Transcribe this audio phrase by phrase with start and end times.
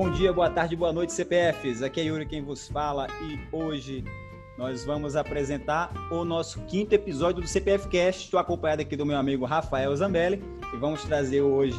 [0.00, 1.82] Bom dia, boa tarde, boa noite, CPFs.
[1.82, 4.04] Aqui é Yuri quem vos fala e hoje
[4.56, 8.26] nós vamos apresentar o nosso quinto episódio do CPF Cast.
[8.26, 10.40] Estou acompanhado aqui do meu amigo Rafael Zambelli
[10.72, 11.76] e vamos trazer hoje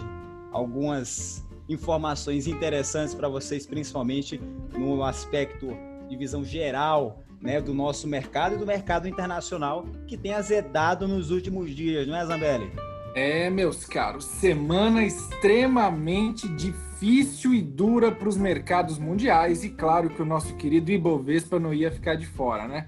[0.52, 4.38] algumas informações interessantes para vocês, principalmente
[4.78, 5.70] no aspecto
[6.10, 11.32] de visão geral né, do nosso mercado e do mercado internacional que tem azedado nos
[11.32, 12.70] últimos dias, não é, Zambelli?
[13.16, 20.21] É, meus caros, semana extremamente difícil e dura para os mercados mundiais e claro que
[20.21, 22.88] o nosso querido Ibovespa não ia ficar de fora, né?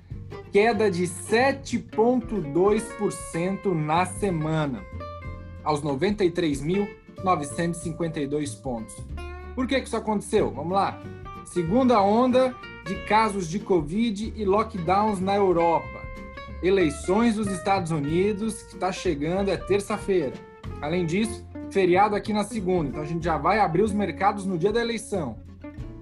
[0.51, 4.83] Queda de 7,2% na semana,
[5.63, 8.97] aos 93.952 pontos.
[9.55, 10.51] Por que, que isso aconteceu?
[10.51, 11.01] Vamos lá.
[11.45, 12.53] Segunda onda
[12.85, 16.01] de casos de Covid e lockdowns na Europa
[16.61, 20.33] eleições dos Estados Unidos, que está chegando, é terça-feira.
[20.81, 24.57] Além disso, feriado aqui na segunda, então a gente já vai abrir os mercados no
[24.57, 25.37] dia da eleição.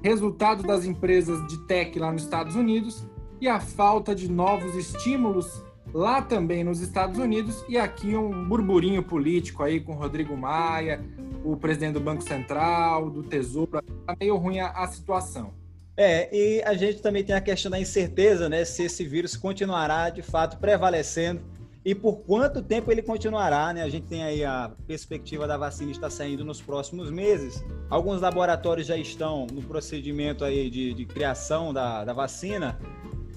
[0.03, 3.05] Resultado das empresas de tech lá nos Estados Unidos
[3.39, 5.61] e a falta de novos estímulos
[5.93, 11.03] lá também nos Estados Unidos e aqui um burburinho político aí com Rodrigo Maia,
[11.43, 15.53] o presidente do Banco Central, do Tesouro, tá meio ruim a, a situação.
[15.95, 18.63] É, e a gente também tem a questão da incerteza, né?
[18.63, 21.41] Se esse vírus continuará de fato prevalecendo
[21.83, 23.83] e por quanto tempo ele continuará, né?
[23.83, 27.63] A gente tem aí a perspectiva da vacina estar saindo nos próximos meses.
[27.89, 32.77] Alguns laboratórios já estão no procedimento aí de, de criação da, da vacina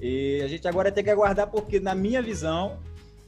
[0.00, 2.80] e a gente agora tem que aguardar porque, na minha visão,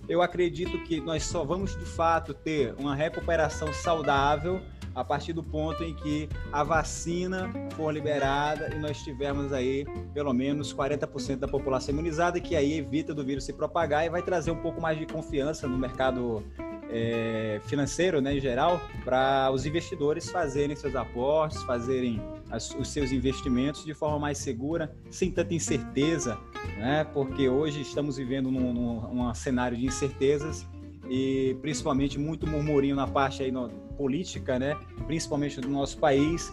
[0.09, 4.61] eu acredito que nós só vamos de fato ter uma recuperação saudável
[4.95, 10.33] a partir do ponto em que a vacina for liberada e nós tivermos aí pelo
[10.33, 14.51] menos 40% da população imunizada, que aí evita do vírus se propagar e vai trazer
[14.51, 16.43] um pouco mais de confiança no mercado
[16.91, 23.11] é, financeiro, né, em geral, para os investidores fazerem seus aportes, fazerem as, os seus
[23.11, 26.39] investimentos de forma mais segura, sem tanta incerteza,
[26.79, 30.67] né, porque hoje estamos vivendo num, num, num cenário de incertezas
[31.09, 34.77] e principalmente muito murmurinho na parte aí no, política, né?
[35.07, 36.53] principalmente do nosso país,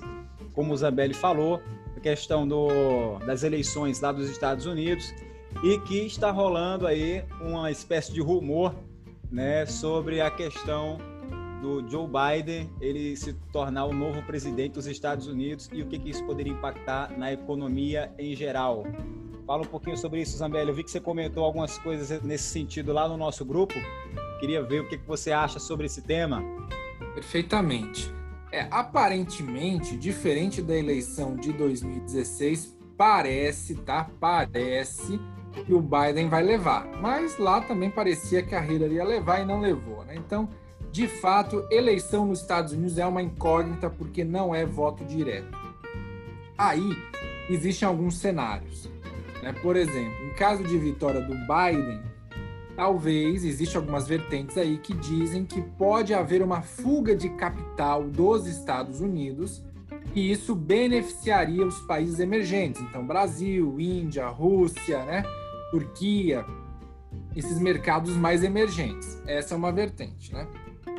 [0.53, 1.61] como o Zambelli falou,
[1.95, 5.13] a questão do, das eleições lá dos Estados Unidos
[5.63, 8.73] e que está rolando aí uma espécie de rumor
[9.31, 10.97] né, sobre a questão
[11.61, 15.99] do Joe Biden ele se tornar o novo presidente dos Estados Unidos e o que,
[15.99, 18.83] que isso poderia impactar na economia em geral.
[19.45, 20.69] Fala um pouquinho sobre isso, Zambelli.
[20.69, 23.75] Eu vi que você comentou algumas coisas nesse sentido lá no nosso grupo.
[24.39, 26.41] Queria ver o que, que você acha sobre esse tema.
[27.13, 28.13] Perfeitamente.
[28.51, 34.09] É, aparentemente, diferente da eleição de 2016, parece, tá?
[34.19, 35.19] Parece
[35.65, 36.85] que o Biden vai levar.
[37.01, 40.15] Mas lá também parecia que a Hillary ia levar e não levou, né?
[40.15, 40.49] Então,
[40.91, 45.57] de fato, eleição nos Estados Unidos é uma incógnita porque não é voto direto.
[46.57, 46.95] Aí,
[47.49, 48.89] existem alguns cenários.
[49.41, 49.53] Né?
[49.61, 52.01] Por exemplo, em caso de vitória do Biden,
[52.81, 58.47] talvez existem algumas vertentes aí que dizem que pode haver uma fuga de capital dos
[58.47, 59.63] Estados Unidos
[60.15, 65.21] e isso beneficiaria os países emergentes, então Brasil, Índia, Rússia, né,
[65.69, 66.43] Turquia,
[67.35, 69.21] esses mercados mais emergentes.
[69.27, 70.47] Essa é uma vertente, né?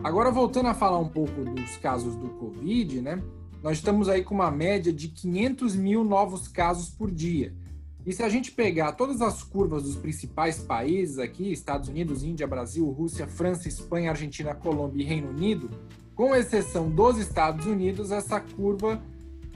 [0.04, 3.20] Agora voltando a falar um pouco dos casos do Covid, né?
[3.60, 7.53] Nós estamos aí com uma média de 500 mil novos casos por dia.
[8.04, 12.46] E se a gente pegar todas as curvas dos principais países aqui, Estados Unidos, Índia,
[12.46, 15.70] Brasil, Rússia, França, Espanha, Argentina, Colômbia e Reino Unido,
[16.14, 19.00] com exceção dos Estados Unidos, essa curva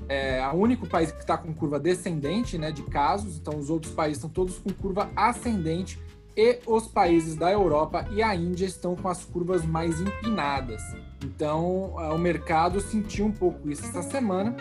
[0.08, 3.92] é o único país que está com curva descendente né, de casos, então os outros
[3.92, 5.98] países estão todos com curva ascendente
[6.36, 10.82] e os países da Europa e a Índia estão com as curvas mais empinadas.
[11.24, 14.54] Então o mercado sentiu um pouco isso essa semana,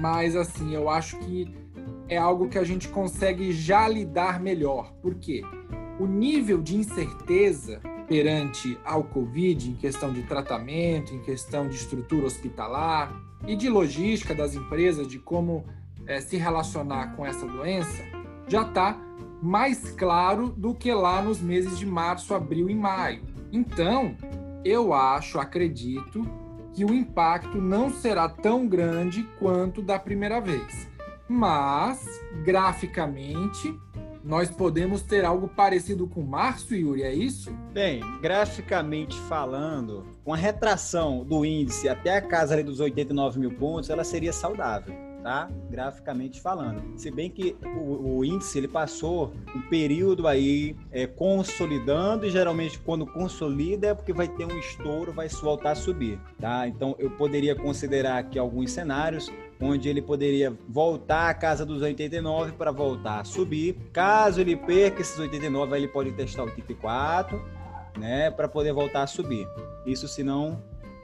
[0.00, 1.61] mas assim, eu acho que
[2.12, 4.92] é algo que a gente consegue já lidar melhor.
[5.00, 5.42] Por quê?
[5.98, 12.26] O nível de incerteza perante ao Covid, em questão de tratamento, em questão de estrutura
[12.26, 15.64] hospitalar e de logística das empresas, de como
[16.06, 18.02] é, se relacionar com essa doença,
[18.46, 19.00] já está
[19.40, 23.22] mais claro do que lá nos meses de março, abril e maio.
[23.50, 24.14] Então,
[24.64, 26.28] eu acho, acredito,
[26.74, 30.91] que o impacto não será tão grande quanto da primeira vez
[31.32, 32.04] mas
[32.44, 33.74] graficamente
[34.22, 37.50] nós podemos ter algo parecido com março, Yuri, é isso?
[37.72, 43.90] Bem, graficamente falando, com a retração do índice até a casa dos 89 mil pontos,
[43.90, 44.94] ela seria saudável.
[45.22, 45.48] tá?
[45.70, 46.98] Graficamente falando.
[46.98, 52.78] Se bem que o, o índice ele passou um período aí é, consolidando e geralmente
[52.80, 56.66] quando consolida é porque vai ter um estouro, vai voltar a subir, tá?
[56.66, 59.30] Então eu poderia considerar aqui alguns cenários
[59.62, 63.76] onde ele poderia voltar à casa dos 89 para voltar a subir.
[63.92, 67.40] Caso ele perca esses 89, aí ele pode testar 84,
[67.96, 69.46] né, para poder voltar a subir.
[69.86, 70.60] Isso se não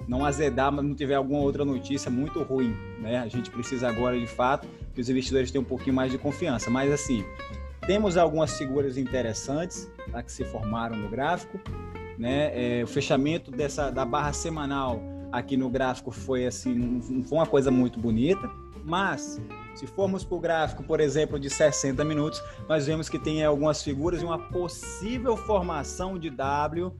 [0.06, 3.19] não azedar, mas não tiver alguma outra notícia muito ruim, né?
[3.19, 6.70] A gente precisa agora, de fato, que os investidores tenham um pouquinho mais de confiança.
[6.70, 7.22] Mas assim,
[7.87, 11.60] temos algumas figuras interessantes tá, que se formaram no gráfico,
[12.16, 12.78] né?
[12.78, 14.99] É, o fechamento dessa da barra semanal
[15.32, 18.50] aqui no gráfico foi assim, não foi uma coisa muito bonita,
[18.84, 19.40] mas
[19.75, 23.82] se formos para o gráfico, por exemplo, de 60 minutos, nós vemos que tem algumas
[23.82, 26.92] figuras e uma possível formação de W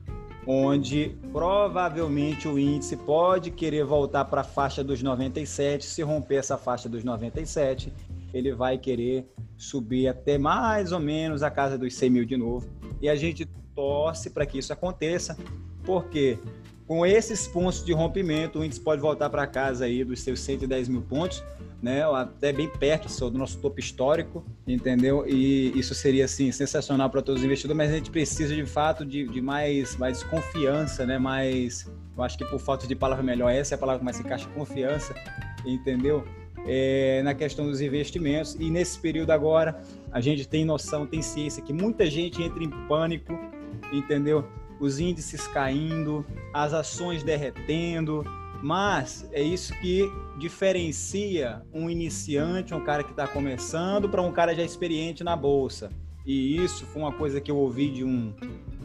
[0.51, 5.85] onde provavelmente o índice pode querer voltar para a faixa dos 97.
[5.85, 7.93] Se romper essa faixa dos 97,
[8.33, 12.67] ele vai querer subir até mais ou menos a casa dos 100 mil de novo.
[12.99, 15.37] E a gente torce para que isso aconteça,
[15.83, 16.39] porque
[16.89, 20.89] com esses pontos de rompimento, o índice pode voltar para casa aí dos seus 110
[20.89, 21.41] mil pontos
[21.81, 22.03] né?
[22.03, 25.25] Até bem perto do nosso topo histórico, entendeu?
[25.27, 29.05] E isso seria assim sensacional para todos os investidores, mas a gente precisa de fato
[29.05, 31.17] de, de mais, mais confiança, né?
[31.17, 34.17] Mais, eu acho que por falta de palavra melhor essa é a palavra que mais
[34.17, 35.15] se encaixa confiança,
[35.65, 36.25] entendeu?
[36.67, 39.81] É, na questão dos investimentos e nesse período agora
[40.11, 43.33] a gente tem noção, tem ciência que muita gente entra em pânico,
[43.93, 44.45] entendeu?
[44.79, 48.23] Os índices caindo, as ações derretendo,
[48.61, 54.53] mas é isso que diferencia um iniciante, um cara que está começando, para um cara
[54.55, 55.89] já experiente na bolsa.
[56.25, 58.33] E isso foi uma coisa que eu ouvi de um,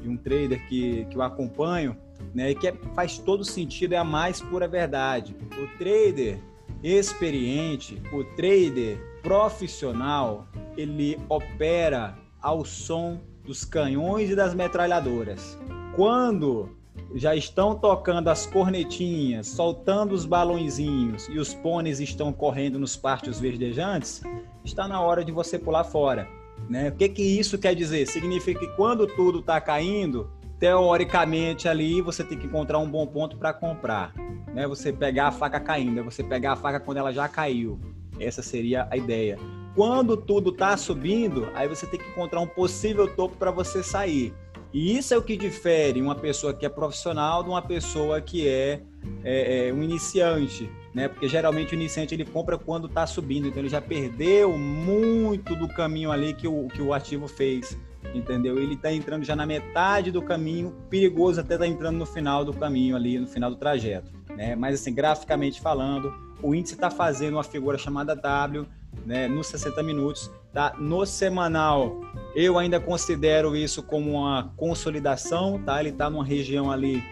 [0.00, 1.96] de um trader que, que eu acompanho,
[2.34, 5.36] né, e que é, faz todo sentido, é a mais pura verdade.
[5.58, 6.38] O trader
[6.82, 15.58] experiente, o trader profissional, ele opera ao som dos canhões e das metralhadoras.
[15.96, 16.70] Quando
[17.14, 23.38] já estão tocando as cornetinhas, soltando os balãozinhos e os pôneis estão correndo nos pátios
[23.38, 24.22] verdejantes,
[24.64, 26.28] está na hora de você pular fora.
[26.68, 26.88] Né?
[26.88, 28.06] O que, que isso quer dizer?
[28.06, 33.36] Significa que quando tudo está caindo, teoricamente ali você tem que encontrar um bom ponto
[33.36, 34.12] para comprar.
[34.52, 34.66] Né?
[34.66, 37.78] Você pegar a faca caindo, é você pegar a faca quando ela já caiu.
[38.18, 39.38] Essa seria a ideia.
[39.74, 44.32] Quando tudo está subindo, aí você tem que encontrar um possível topo para você sair.
[44.74, 48.48] E isso é o que difere uma pessoa que é profissional de uma pessoa que
[48.48, 48.82] é,
[49.22, 51.06] é, é um iniciante, né?
[51.06, 55.68] Porque geralmente o iniciante ele compra quando está subindo, então ele já perdeu muito do
[55.68, 57.78] caminho ali que o, que o ativo fez,
[58.12, 58.58] entendeu?
[58.58, 62.44] Ele está entrando já na metade do caminho, perigoso até estar tá entrando no final
[62.44, 64.56] do caminho ali, no final do trajeto, né?
[64.56, 66.12] Mas assim, graficamente falando,
[66.42, 68.66] o índice está fazendo uma figura chamada W,
[69.06, 69.28] né?
[69.28, 70.74] Nos 60 minutos, tá?
[70.78, 72.00] No semanal
[72.34, 75.78] eu ainda considero isso como uma consolidação, tá?
[75.80, 77.02] Ele está numa região ali,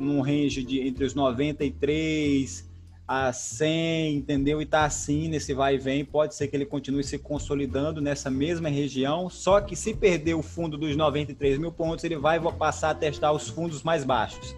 [0.00, 2.72] num range de entre os 93
[3.06, 4.60] a 100, entendeu?
[4.60, 6.04] E está assim nesse vai e vem.
[6.04, 9.28] Pode ser que ele continue se consolidando nessa mesma região.
[9.28, 13.30] Só que se perder o fundo dos 93 mil pontos, ele vai passar a testar
[13.32, 14.56] os fundos mais baixos,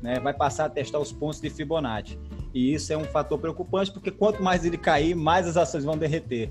[0.00, 0.20] né?
[0.20, 2.18] Vai passar a testar os pontos de Fibonacci.
[2.52, 5.96] E isso é um fator preocupante, porque quanto mais ele cair, mais as ações vão
[5.96, 6.50] derreter,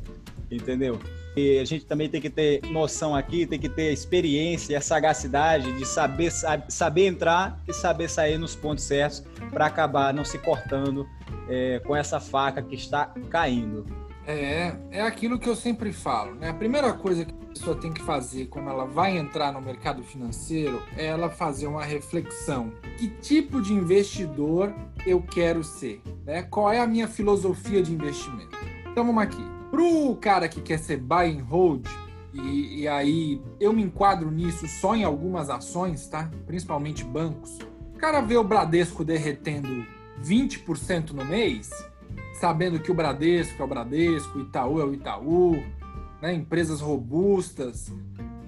[0.51, 0.99] entendeu?
[1.35, 5.71] E a gente também tem que ter noção aqui, tem que ter experiência, a sagacidade
[5.73, 6.31] de saber,
[6.67, 11.07] saber entrar e saber sair nos pontos certos para acabar não se cortando
[11.47, 13.85] é, com essa faca que está caindo.
[14.27, 16.49] É, é aquilo que eu sempre falo, né?
[16.49, 20.03] A primeira coisa que a pessoa tem que fazer quando ela vai entrar no mercado
[20.03, 22.71] financeiro é ela fazer uma reflexão.
[22.97, 24.71] Que tipo de investidor
[25.03, 25.99] eu quero ser?
[26.25, 26.43] Né?
[26.43, 28.55] Qual é a minha filosofia de investimento?
[28.91, 29.58] Então vamos aqui.
[29.71, 31.87] Pro cara que quer ser buy and hold,
[32.33, 36.29] e, e, aí eu me enquadro nisso só em algumas ações, tá?
[36.45, 37.57] Principalmente bancos.
[37.93, 39.85] O cara vê o Bradesco derretendo
[40.23, 41.69] 20% no mês,
[42.39, 45.63] sabendo que o Bradesco é o Bradesco, Itaú é o Itaú,
[46.21, 46.33] né?
[46.33, 47.91] empresas robustas.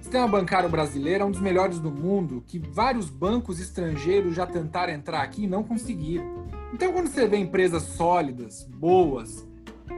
[0.00, 4.92] Sistema bancário brasileiro é um dos melhores do mundo, que vários bancos estrangeiros já tentaram
[4.92, 6.46] entrar aqui e não conseguiram.
[6.72, 9.46] Então, quando você vê empresas sólidas, boas,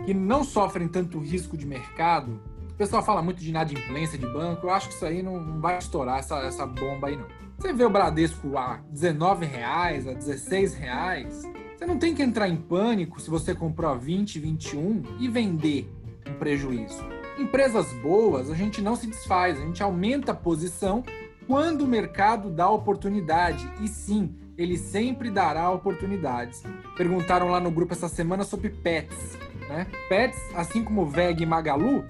[0.04, 2.40] que não sofrem tanto risco de mercado.
[2.70, 4.66] O pessoal fala muito de inadimplência de banco.
[4.66, 7.26] Eu acho que isso aí não, vai estourar essa, essa bomba aí, não.
[7.56, 13.20] Você vê o Bradesco a R$19,00, a R$16,00, você não tem que entrar em pânico
[13.20, 15.92] se você comprou a 20, 21 e vender
[16.26, 17.04] um prejuízo.
[17.38, 21.02] Empresas boas, a gente não se desfaz, a gente aumenta a posição
[21.46, 23.70] quando o mercado dá oportunidade.
[23.80, 26.62] E sim, ele sempre dará oportunidades.
[26.96, 29.36] Perguntaram lá no grupo essa semana sobre pets.
[29.68, 29.86] Né?
[30.08, 32.04] Pets, assim como VEG e Magalu,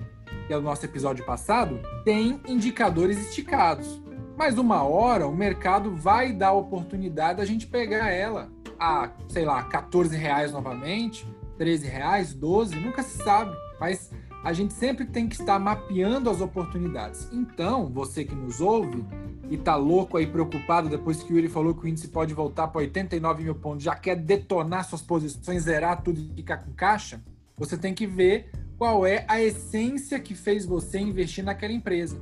[0.46, 4.02] que é o nosso episódio passado, tem indicadores esticados.
[4.36, 9.44] Mas uma hora o mercado vai dar a oportunidade da gente pegar ela a, sei
[9.44, 13.56] lá, 14 reais novamente, 13 reais, 12, nunca se sabe.
[13.78, 14.10] Mas
[14.42, 17.28] a gente sempre tem que estar mapeando as oportunidades.
[17.32, 19.04] Então, você que nos ouve
[19.48, 22.68] e tá louco aí, preocupado, depois que o Yuri falou que o índice pode voltar
[22.68, 27.22] para 89 mil pontos, já quer detonar suas posições, zerar tudo e ficar com caixa,
[27.56, 32.20] você tem que ver qual é a essência que fez você investir naquela empresa.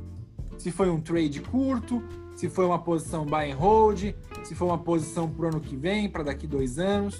[0.58, 2.02] Se foi um trade curto,
[2.36, 5.76] se foi uma posição buy and hold, se foi uma posição para o ano que
[5.76, 7.18] vem, para daqui dois anos.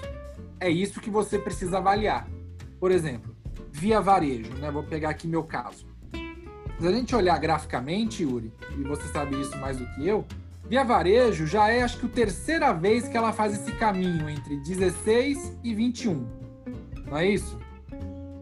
[0.61, 2.29] É isso que você precisa avaliar.
[2.79, 3.35] Por exemplo,
[3.73, 4.71] via varejo, né?
[4.71, 5.87] Vou pegar aqui meu caso.
[6.79, 10.25] Se a gente olhar graficamente, Yuri, e você sabe isso mais do que eu,
[10.69, 14.57] via varejo já é acho que a terceira vez que ela faz esse caminho entre
[14.59, 16.27] 16 e 21.
[17.07, 17.62] Não é isso?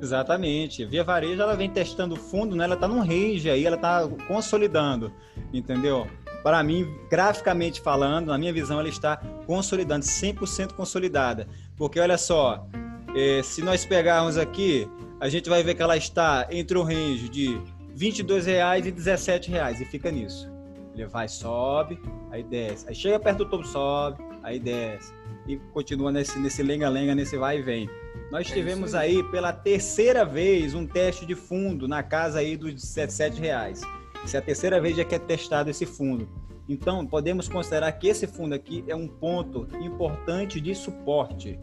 [0.00, 0.84] Exatamente.
[0.84, 2.64] Via varejo ela vem testando fundo, né?
[2.64, 5.12] Ela está num range aí, ela está consolidando,
[5.52, 6.06] entendeu?
[6.42, 11.46] Para mim, graficamente falando, na minha visão, ela está consolidando, 100% consolidada.
[11.76, 12.66] Porque olha só,
[13.14, 14.88] eh, se nós pegarmos aqui,
[15.20, 17.62] a gente vai ver que ela está entre o range de R$
[17.94, 20.50] 22,00 e R$ 17,00 e fica nisso.
[20.94, 22.88] Ele vai, sobe, aí desce.
[22.88, 25.12] Aí chega perto do topo, sobe, aí desce.
[25.46, 27.90] E continua nesse nesse lenga-lenga, nesse vai e vem.
[28.30, 29.16] Nós é tivemos aí.
[29.16, 29.22] aí.
[29.24, 33.80] pela terceira vez um teste de fundo na casa aí dos R$ 17,00.
[34.24, 36.28] Essa é a terceira vez que é testado esse fundo.
[36.68, 41.58] Então, podemos considerar que esse fundo aqui é um ponto importante de suporte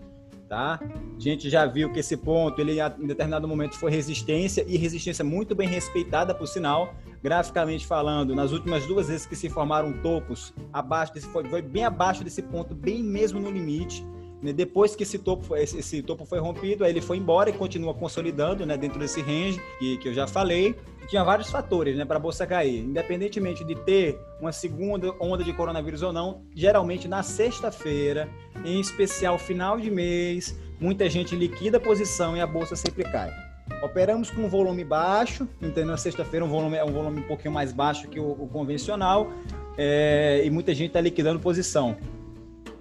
[0.47, 0.79] tá?
[0.81, 5.23] A gente já viu que esse ponto, ele em determinado momento foi resistência e resistência
[5.23, 10.53] muito bem respeitada, por sinal, graficamente falando, nas últimas duas vezes que se formaram topos,
[10.71, 14.05] abaixo desse foi, foi bem abaixo desse ponto, bem mesmo no limite.
[14.41, 14.53] Né?
[14.53, 17.93] Depois que esse topo, esse, esse, topo foi rompido, aí ele foi embora e continua
[17.93, 20.75] consolidando né, dentro desse range que, que eu já falei.
[21.07, 22.83] Tinha vários fatores né, para a bolsa cair.
[22.83, 28.29] Independentemente de ter uma segunda onda de coronavírus ou não, geralmente na sexta-feira,
[28.63, 33.46] em especial final de mês, muita gente liquida a posição e a bolsa sempre cai.
[33.83, 37.53] Operamos com um volume baixo, então na sexta-feira um volume é um volume um pouquinho
[37.53, 39.31] mais baixo que o, o convencional,
[39.77, 41.95] é, e muita gente está liquidando posição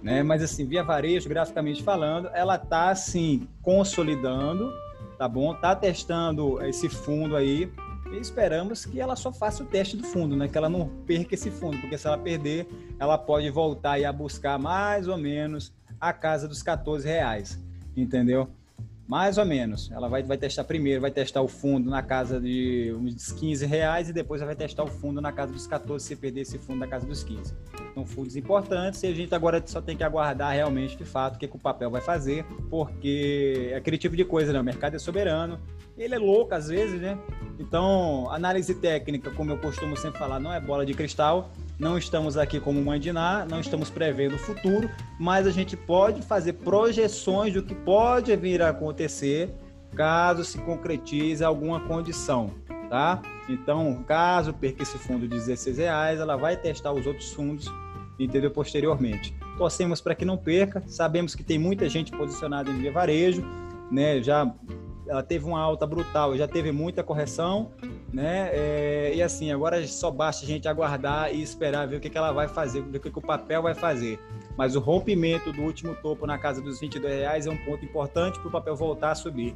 [0.01, 0.23] né?
[0.23, 4.71] Mas assim, via varejo, graficamente falando, ela está assim consolidando,
[5.17, 5.53] tá bom?
[5.53, 7.71] Tá testando esse fundo aí
[8.11, 10.47] e esperamos que ela só faça o teste do fundo, né?
[10.47, 12.67] Que ela não perca esse fundo, porque se ela perder,
[12.99, 17.59] ela pode voltar a buscar mais ou menos a casa dos 14 reais,
[17.95, 18.49] entendeu?
[19.07, 19.89] Mais ou menos.
[19.91, 24.09] Ela vai, vai testar primeiro, vai testar o fundo na casa de uns 15 reais
[24.09, 26.87] e depois vai testar o fundo na casa dos 14 se perder esse fundo na
[26.87, 27.55] casa dos 15.
[27.91, 31.39] Então, fundos importantes e a gente agora só tem que aguardar realmente, de fato, o
[31.39, 34.59] que, que o papel vai fazer, porque é aquele tipo de coisa, né?
[34.59, 35.59] O mercado é soberano,
[35.97, 37.17] ele é louco às vezes, né?
[37.57, 41.49] Então, análise técnica, como eu costumo sempre falar, não é bola de cristal,
[41.79, 46.53] não estamos aqui como mandinar, não estamos prevendo o futuro, mas a gente pode fazer
[46.53, 49.53] projeções do que pode vir a acontecer
[49.95, 52.51] caso se concretize alguma condição,
[52.89, 53.21] tá?
[53.49, 57.71] Então, caso perca esse fundo de 16 reais, ela vai testar os outros fundos,
[58.19, 58.51] entendeu?
[58.51, 59.33] Posteriormente.
[59.57, 60.83] Torcemos para que não perca.
[60.87, 63.43] Sabemos que tem muita gente posicionada em via varejo,
[63.91, 64.21] né?
[64.21, 64.53] Já
[65.07, 67.71] ela teve uma alta brutal, já teve muita correção,
[68.11, 68.49] né?
[68.53, 72.17] É, e assim, agora só basta a gente aguardar e esperar ver o que, que
[72.17, 74.19] ela vai fazer, ver o que, que o papel vai fazer.
[74.57, 78.39] Mas o rompimento do último topo na casa dos 22 reais é um ponto importante
[78.39, 79.55] para o papel voltar a subir.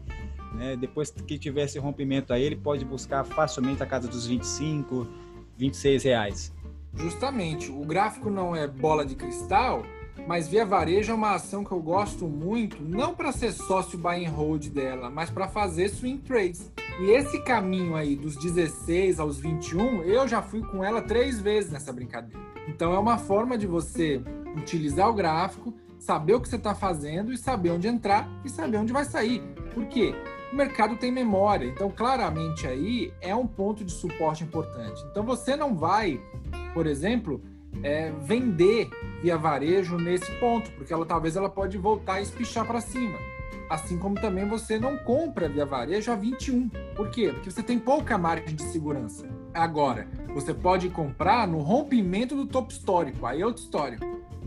[0.54, 0.76] Né?
[0.76, 5.08] Depois que tiver esse rompimento aí, ele pode buscar facilmente a casa dos 25,
[5.58, 6.54] 26 reais.
[6.94, 9.84] Justamente, o gráfico não é bola de cristal,
[10.28, 14.26] mas Via Varejo é uma ação que eu gosto muito, não para ser sócio buy
[14.26, 16.72] and hold dela, mas para fazer swing trades.
[17.00, 21.72] E esse caminho aí dos 16 aos 21, eu já fui com ela três vezes
[21.72, 22.40] nessa brincadeira.
[22.68, 24.22] Então é uma forma de você
[24.56, 28.78] utilizar o gráfico, saber o que você está fazendo e saber onde entrar e saber
[28.78, 29.42] onde vai sair.
[29.74, 30.14] Por quê?
[30.52, 35.02] O mercado tem memória, então claramente aí é um ponto de suporte importante.
[35.10, 36.20] Então você não vai,
[36.74, 37.42] por exemplo,
[37.84, 38.90] é, vender
[39.22, 43.18] via varejo nesse ponto, porque ela talvez ela pode voltar e espichar para cima.
[43.70, 46.68] Assim como também você não compra via varejo a 21.
[46.96, 47.32] Por quê?
[47.34, 49.26] Porque você tem pouca margem de segurança.
[49.54, 54.00] Agora, você pode comprar no rompimento do topo histórico, aí é outra história.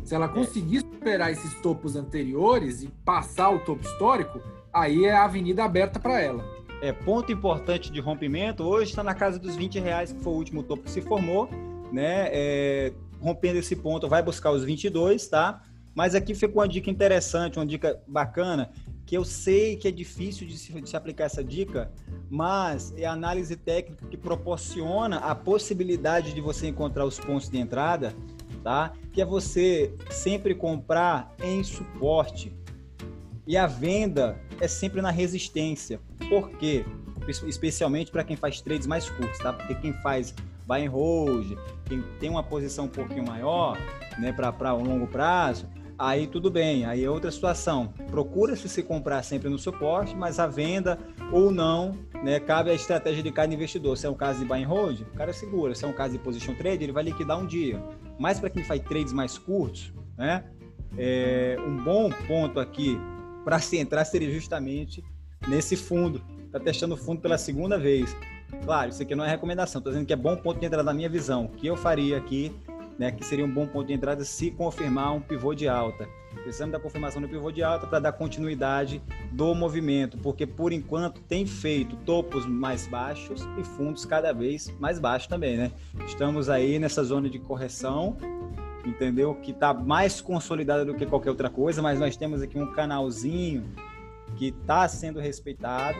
[0.03, 4.41] Se ela conseguir superar esses topos anteriores e passar o topo histórico,
[4.71, 6.45] aí é a avenida aberta para ela.
[6.83, 10.37] É, ponto importante de rompimento, hoje está na casa dos 20 reais, que foi o
[10.37, 11.49] último topo que se formou,
[11.91, 12.29] né?
[12.31, 12.93] É,
[13.25, 15.63] rompendo esse ponto, vai buscar os 22, tá?
[15.95, 18.71] Mas aqui ficou uma dica interessante, uma dica bacana,
[19.07, 21.91] que eu sei que é difícil de se, de se, aplicar essa dica,
[22.29, 27.57] mas é a análise técnica que proporciona a possibilidade de você encontrar os pontos de
[27.57, 28.15] entrada,
[28.63, 28.93] tá?
[29.11, 32.53] Que é você sempre comprar em suporte.
[33.47, 36.01] E a venda é sempre na resistência.
[36.29, 36.85] Por quê?
[37.47, 39.53] Especialmente para quem faz trades mais curtos, tá?
[39.53, 40.35] Porque quem faz
[40.67, 41.57] buy and hold,
[41.87, 43.79] quem tem uma posição um pouquinho maior,
[44.19, 45.69] né, para um longo prazo,
[45.99, 47.89] aí tudo bem, aí é outra situação.
[48.11, 50.99] Procura-se se comprar sempre no suporte, mas a venda
[51.33, 53.97] ou não, né, cabe a estratégia de cada investidor.
[53.97, 55.75] Se é um caso de buy and hold, o cara segura.
[55.75, 57.83] Se é um caso de position trade, ele vai liquidar um dia.
[58.19, 60.45] Mas para quem faz trades mais curtos, né,
[60.97, 62.99] é, um bom ponto aqui
[63.45, 65.05] para se entrar seria justamente
[65.47, 66.23] nesse fundo.
[66.47, 68.17] Está testando o fundo pela segunda vez.
[68.65, 70.95] Claro, isso aqui não é recomendação, estou dizendo que é bom ponto de entrada na
[70.95, 71.47] minha visão.
[71.47, 72.53] O que eu faria aqui
[72.99, 76.09] né, que seria um bom ponto de entrada se confirmar um pivô de alta.
[76.43, 81.21] Precisamos da confirmação do pivô de alta para dar continuidade do movimento, porque por enquanto
[81.23, 85.73] tem feito topos mais baixos e fundos cada vez mais baixos também, né?
[86.07, 88.17] Estamos aí nessa zona de correção,
[88.85, 89.35] entendeu?
[89.37, 93.65] Que está mais consolidada do que qualquer outra coisa, mas nós temos aqui um canalzinho
[94.37, 95.99] que está sendo respeitado,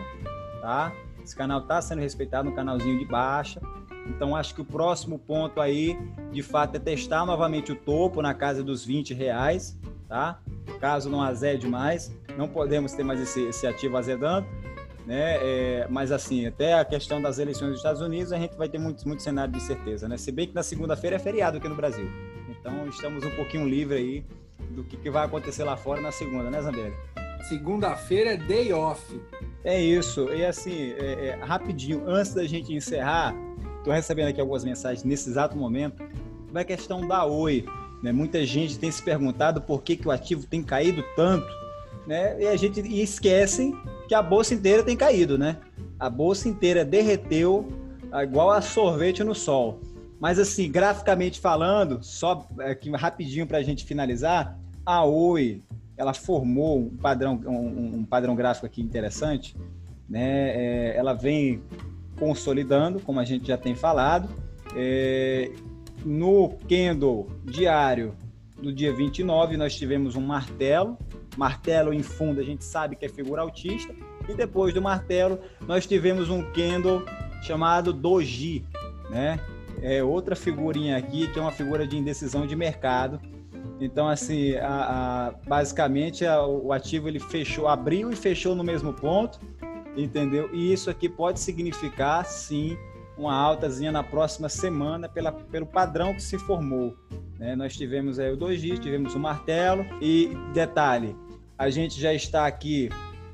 [0.61, 0.93] tá?
[1.25, 3.61] Esse canal está sendo respeitado, um canalzinho de baixa.
[4.07, 5.99] Então, acho que o próximo ponto aí,
[6.31, 10.39] de fato, é testar novamente o topo na casa dos 20 reais, tá?
[10.79, 14.47] Caso não azede mais, não podemos ter mais esse, esse ativo azedando,
[15.07, 15.39] né?
[15.41, 18.79] É, mas, assim, até a questão das eleições dos Estados Unidos, a gente vai ter
[18.79, 20.19] muito, muito cenário de certeza, né?
[20.19, 22.07] Se bem que na segunda-feira é feriado aqui no Brasil.
[22.51, 24.27] Então, estamos um pouquinho livre aí
[24.71, 26.95] do que, que vai acontecer lá fora na segunda, né, Zambelli?
[27.49, 29.21] Segunda-feira é day off.
[29.63, 30.29] É isso.
[30.33, 33.35] E assim, é, é, rapidinho, antes da gente encerrar,
[33.85, 36.03] Estou recebendo aqui algumas mensagens nesse exato momento
[36.47, 37.67] sobre a questão da Oi.
[38.03, 38.13] Né?
[38.13, 41.47] Muita gente tem se perguntado por que, que o ativo tem caído tanto,
[42.07, 42.43] né?
[42.43, 43.77] E a gente e esquecem
[44.09, 45.59] que a bolsa inteira tem caído, né?
[46.01, 47.69] A bolsa inteira derreteu
[48.23, 49.83] igual a sorvete no sol.
[50.19, 55.63] Mas assim, graficamente falando, só aqui rapidinho para a gente finalizar, a Oi
[55.97, 59.57] ela formou um padrão, um, um padrão gráfico aqui interessante,
[60.09, 60.51] né?
[60.51, 61.63] É, ela vem
[62.19, 64.29] consolidando, como a gente já tem falado.
[64.77, 65.51] É,
[66.05, 68.15] no candle diário
[68.61, 70.99] do dia 29, nós tivemos um martelo.
[71.37, 73.95] Martelo em fundo, a gente sabe que é figura autista.
[74.29, 77.05] E depois do martelo, nós tivemos um candle
[77.43, 78.65] chamado Doji,
[79.11, 79.39] né?
[79.83, 83.21] É outra figurinha aqui, que é uma figura de indecisão de mercado.
[83.81, 88.93] Então, assim, a, a, basicamente a, o ativo ele fechou, abriu e fechou no mesmo
[88.93, 89.39] ponto
[89.97, 90.51] entendeu?
[90.53, 92.77] E isso aqui pode significar, sim,
[93.17, 96.97] uma altazinha na próxima semana pela, pelo padrão que se formou.
[97.39, 97.55] Né?
[97.55, 101.17] Nós tivemos aí o doji, tivemos o martelo e detalhe,
[101.57, 102.89] a gente já está aqui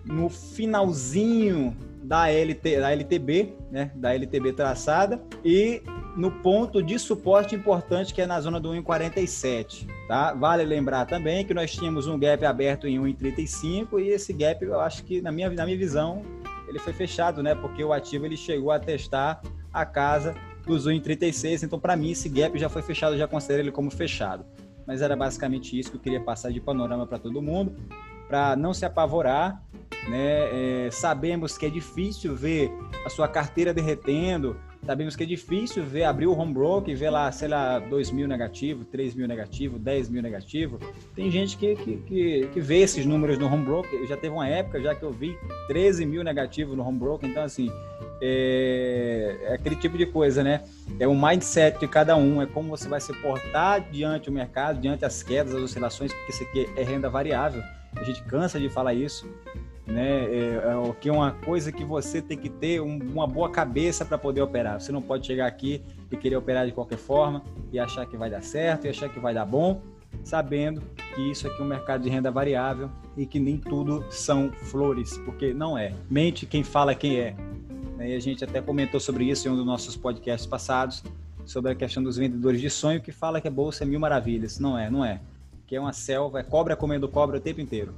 [0.04, 3.90] no finalzinho da, LT, da LTB, né?
[3.94, 5.82] da LTB traçada e
[6.16, 10.34] no ponto de suporte importante que é na zona do 1,47, tá?
[10.34, 14.80] Vale lembrar também que nós tínhamos um gap aberto em 1,35 e esse gap eu
[14.80, 16.22] acho que na minha, na minha visão
[16.68, 17.54] ele foi fechado, né?
[17.54, 19.42] Porque o ativo ele chegou a testar
[19.72, 20.34] a casa
[20.66, 21.64] dos 1,36.
[21.64, 24.44] Então, para mim, esse gap já foi fechado, já considero ele como fechado.
[24.86, 27.74] Mas era basicamente isso que eu queria passar de panorama para todo mundo,
[28.28, 29.62] para não se apavorar.
[30.08, 30.86] Né?
[30.86, 32.72] É, sabemos que é difícil ver
[33.04, 37.10] a sua carteira derretendo, Sabemos que é difícil ver, abrir o home broker e ver
[37.10, 40.78] lá, sei lá, 2 mil negativo, 3 mil negativo, 10 mil negativo.
[41.14, 44.06] Tem gente que, que, que, que, vê esses números no home broker.
[44.06, 45.36] Já teve uma época já que eu vi
[45.68, 47.28] 13 mil negativo no home broker.
[47.28, 47.70] Então, assim,
[48.22, 50.62] é, é, aquele tipo de coisa, né?
[50.98, 54.80] É o mindset de cada um, é como você vai se portar diante do mercado,
[54.80, 57.62] diante das quedas, das oscilações, porque isso aqui é renda variável.
[57.96, 59.28] A gente cansa de falar isso
[59.90, 60.24] né?
[60.24, 64.04] É, é, que é uma coisa que você tem que ter um, uma boa cabeça
[64.04, 64.80] para poder operar.
[64.80, 68.30] Você não pode chegar aqui e querer operar de qualquer forma e achar que vai
[68.30, 69.82] dar certo e achar que vai dar bom,
[70.22, 70.80] sabendo
[71.14, 75.18] que isso aqui é um mercado de renda variável e que nem tudo são flores,
[75.18, 75.92] porque não é.
[76.08, 77.34] Mente quem fala quem é.
[77.96, 78.10] Né?
[78.10, 81.02] E a gente até comentou sobre isso em um dos nossos podcasts passados,
[81.44, 84.60] sobre a questão dos vendedores de sonho que fala que a bolsa é mil maravilhas.
[84.60, 85.20] Não é, não é.
[85.66, 87.92] Que é uma selva, é cobra comendo cobra o tempo inteiro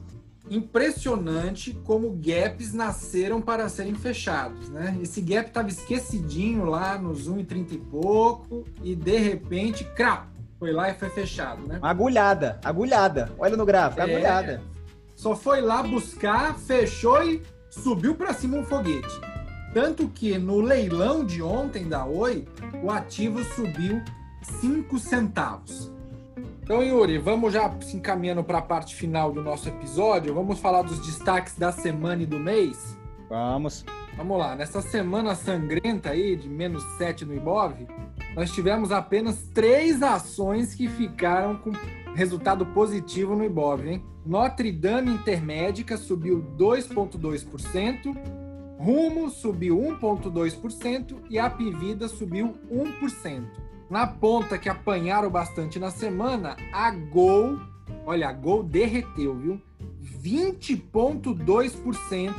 [0.51, 4.99] impressionante como gaps nasceram para serem fechados, né?
[5.03, 10.29] Esse gap estava esquecidinho lá nos 1,30 e pouco e de repente, crap,
[10.59, 11.79] foi lá e foi fechado, né?
[11.83, 13.33] Agulhada, agulhada.
[13.39, 14.63] Olha no gráfico, é, agulhada.
[15.15, 19.21] Só foi lá buscar, fechou e subiu para cima um foguete.
[19.73, 22.47] Tanto que no leilão de ontem da Oi,
[22.83, 24.03] o ativo subiu
[24.61, 25.92] 5 centavos.
[26.63, 30.35] Então, Yuri, vamos já se encaminhando para a parte final do nosso episódio.
[30.35, 32.97] Vamos falar dos destaques da semana e do mês?
[33.29, 33.85] Vamos.
[34.17, 34.55] Vamos lá.
[34.55, 37.75] Nessa semana sangrenta aí, de menos 7 no Ibov,
[38.37, 41.73] nós tivemos apenas três ações que ficaram com
[42.15, 44.05] resultado positivo no Ibov, hein?
[44.25, 48.17] Notre Dame Intermédica subiu 2,2%,
[48.79, 53.45] Rumo subiu 1,2% e a Pivida subiu 1%.
[53.93, 57.59] Na ponta que apanharam bastante na semana, a Gol,
[58.07, 59.61] olha, a Gol derreteu, viu?
[60.25, 62.33] 20,2%,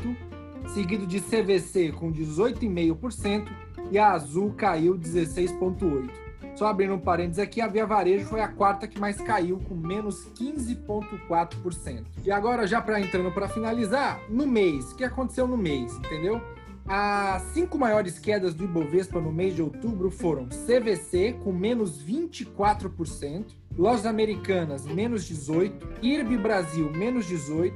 [0.74, 3.48] seguido de CVC com 18,5%
[3.92, 6.10] e a Azul caiu 16,8%.
[6.56, 9.76] Só abrindo um parênteses aqui, a Via Varejo foi a quarta que mais caiu, com
[9.76, 12.04] menos 15,4%.
[12.26, 16.42] E agora, já para entrando para finalizar, no mês, o que aconteceu no mês, entendeu?
[16.86, 23.46] As cinco maiores quedas do Ibovespa no mês de outubro foram CVC, com menos 24%,
[23.78, 27.74] Lojas Americanas, menos 18%, IRB Brasil, menos 18%,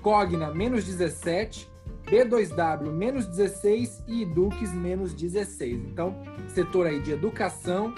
[0.00, 1.66] Cogna, menos 17%,
[2.06, 5.72] B2W, menos 16% e Edux, menos 16%.
[5.92, 6.16] Então,
[6.48, 7.92] setor aí de educação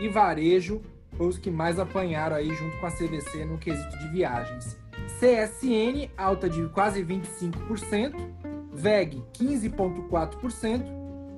[0.00, 0.82] e varejo
[1.16, 4.76] foi os que mais apanharam aí junto com a CVC no quesito de viagens.
[5.18, 8.14] CSN, alta de quase 25%,
[8.72, 10.84] VEG 15,4%,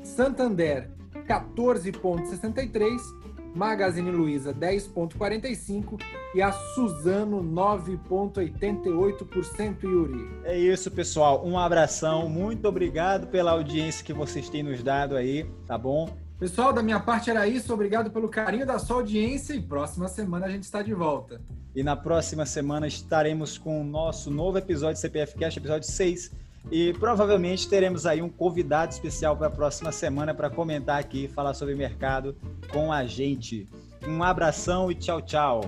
[0.02, 0.90] Santander
[1.26, 6.02] 14,63%, Magazine Luiza 10,45%
[6.34, 10.28] e a Suzano 9,88%, Yuri.
[10.44, 11.46] É isso, pessoal.
[11.46, 12.28] Um abração.
[12.28, 16.12] Muito obrigado pela audiência que vocês têm nos dado aí, tá bom?
[16.38, 17.72] Pessoal, da minha parte era isso.
[17.72, 21.40] Obrigado pelo carinho da sua audiência e próxima semana a gente está de volta.
[21.76, 26.92] E na próxima semana estaremos com o nosso novo episódio CPF Cast, episódio 6 e
[26.94, 31.74] provavelmente teremos aí um convidado especial para a próxima semana para comentar aqui, falar sobre
[31.74, 32.36] mercado
[32.72, 33.68] com a gente.
[34.06, 35.60] Um abração e tchau, tchau.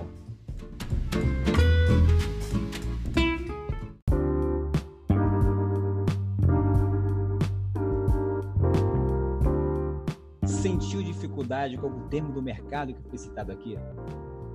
[10.45, 13.77] Sentiu dificuldade com o termo do mercado que foi citado aqui?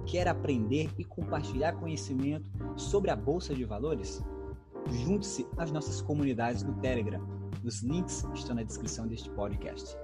[0.05, 2.45] Quer aprender e compartilhar conhecimento
[2.77, 4.23] sobre a Bolsa de Valores?
[4.91, 7.21] Junte-se às nossas comunidades no Telegram.
[7.65, 9.97] Os links estão na descrição deste podcast.